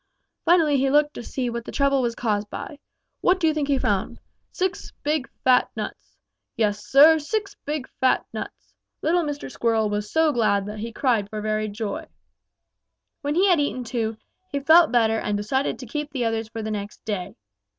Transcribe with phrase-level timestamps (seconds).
[0.45, 2.79] Finally he looked to see what the trouble was caused by.
[3.19, 4.19] What do you think he found?
[4.51, 6.17] Six big, fat nuts!
[6.57, 8.73] Yes, Sir, six big, fat nuts!
[9.03, 9.51] Little Mr.
[9.51, 12.07] Squirrel was so glad that he cried for very joy.
[13.21, 14.17] "When he had eaten two,
[14.51, 17.35] he felt better and decided to keep the others for the next day.